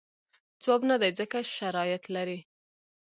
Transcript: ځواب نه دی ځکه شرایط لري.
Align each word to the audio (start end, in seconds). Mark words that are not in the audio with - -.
ځواب 0.63 0.81
نه 0.89 0.95
دی 1.01 1.09
ځکه 1.19 1.37
شرایط 1.57 2.03
لري. 2.15 2.39